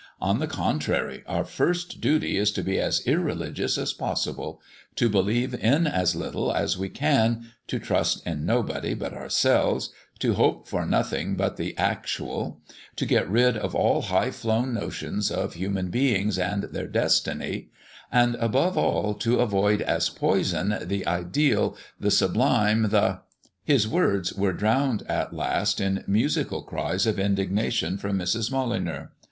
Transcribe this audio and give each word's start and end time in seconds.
On 0.19 0.39
the 0.39 0.47
contrary, 0.47 1.23
our 1.27 1.45
first 1.45 2.01
duty 2.01 2.35
is 2.35 2.51
to 2.53 2.63
be 2.63 2.79
as 2.79 3.05
irreligious 3.05 3.77
as 3.77 3.93
possible 3.93 4.59
to 4.95 5.07
believe 5.11 5.53
in 5.53 5.85
as 5.85 6.15
little 6.15 6.51
as 6.51 6.75
we 6.75 6.89
can, 6.89 7.51
to 7.67 7.77
trust 7.77 8.25
in 8.25 8.43
nobody 8.43 8.95
but 8.95 9.13
ourselves, 9.13 9.91
to 10.17 10.33
hope 10.33 10.67
for 10.67 10.87
nothing 10.87 11.35
but 11.35 11.55
the 11.57 11.77
actual, 11.77 12.61
to 12.95 13.05
get 13.05 13.29
rid 13.29 13.55
of 13.55 13.75
all 13.75 14.01
high 14.01 14.31
flown 14.31 14.73
notions 14.73 15.29
of 15.29 15.53
human 15.53 15.91
beings 15.91 16.39
and 16.39 16.63
their 16.63 16.87
destiny, 16.87 17.69
and, 18.11 18.33
above 18.39 18.79
all, 18.79 19.13
to 19.13 19.37
avoid 19.37 19.83
as 19.83 20.09
poison 20.09 20.79
the 20.81 21.05
ideal, 21.05 21.77
the 21.99 22.09
sublime, 22.09 22.89
the" 22.89 23.19
His 23.71 23.87
words 23.87 24.33
were 24.33 24.51
drowned 24.53 25.03
at 25.07 25.31
last 25.31 25.79
in 25.79 26.03
musical 26.07 26.63
cries 26.63 27.05
of 27.05 27.19
indignation 27.19 27.99
from 27.99 28.17
Mrs. 28.17 28.51
Molyneux. 28.51 29.09